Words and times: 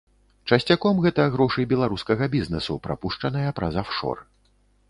Часцяком 0.55 1.01
гэта 1.03 1.25
грошы 1.35 1.67
беларускага 1.75 2.31
бізнэсу, 2.37 2.81
прапушчаныя 2.89 3.55
праз 3.61 3.73
афшор. 3.83 4.29